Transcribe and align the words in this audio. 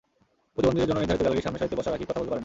প্রতিবন্ধীদের 0.53 0.87
জন্য 0.89 0.99
নির্ধারিত 1.01 1.23
গ্যালারির 1.25 1.45
সামনের 1.45 1.61
সারিতে 1.63 1.77
বসা 1.79 1.89
রাকিব 1.89 2.07
কথা 2.09 2.19
বলতে 2.21 2.31
পারেন 2.31 2.37
না। 2.37 2.39